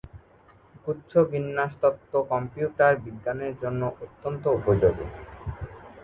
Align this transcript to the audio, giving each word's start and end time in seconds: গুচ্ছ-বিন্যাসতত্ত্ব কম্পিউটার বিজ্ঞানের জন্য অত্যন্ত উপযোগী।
গুচ্ছ-বিন্যাসতত্ত্ব 0.85 2.13
কম্পিউটার 2.31 2.93
বিজ্ঞানের 3.05 3.53
জন্য 3.61 3.81
অত্যন্ত 4.01 4.43
উপযোগী। 4.59 5.07